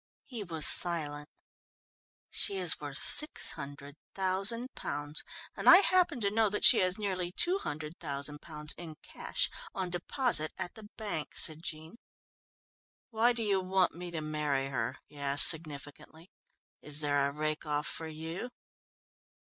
He 0.25 0.41
was 0.43 0.65
silent. 0.65 1.29
"She 2.31 2.57
is 2.57 2.79
worth 2.79 2.97
six 2.97 3.51
hundred 3.51 3.95
thousand 4.15 4.69
pounds, 4.73 5.23
and 5.55 5.69
I 5.69 5.77
happen 5.81 6.19
to 6.21 6.31
know 6.31 6.49
that 6.49 6.63
she 6.63 6.79
has 6.79 6.97
nearly 6.97 7.31
two 7.31 7.59
hundred 7.59 7.99
thousand 7.99 8.41
pounds 8.41 8.73
in 8.79 8.95
cash 9.03 9.47
on 9.75 9.91
deposit 9.91 10.53
at 10.57 10.73
the 10.73 10.89
bank," 10.97 11.35
said 11.35 11.61
Jean. 11.61 11.97
"Why 13.11 13.31
do 13.31 13.43
you 13.43 13.61
want 13.61 13.93
me 13.93 14.09
to 14.09 14.21
marry 14.21 14.69
her?" 14.69 14.97
he 15.05 15.19
asked 15.19 15.47
significantly. 15.47 16.31
"Is 16.81 17.01
there 17.01 17.27
a 17.27 17.31
rake 17.31 17.67
off 17.67 17.85
for 17.85 18.07
you?" 18.07 18.49